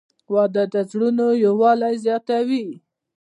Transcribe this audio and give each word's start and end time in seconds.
•واده 0.33 0.63
د 0.73 0.75
زړونو 0.91 1.27
یووالی 1.45 1.95
زیاتوي. 2.05 2.65